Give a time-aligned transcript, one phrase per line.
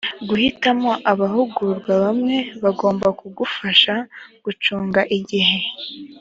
[0.27, 3.93] guhitamo abahugurwa bamwe bagomba kugufasha
[4.43, 5.57] gucunga igihe